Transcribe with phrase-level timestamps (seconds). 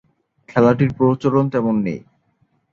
[0.49, 1.99] খেলাটির প্রচলন তেমন নেই।